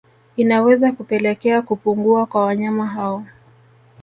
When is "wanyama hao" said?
2.45-3.25